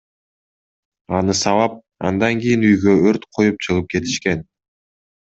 [1.17, 1.75] Аны сабап,
[2.09, 4.39] андан кийин үйгө өрт коюп чыгып кетишкен.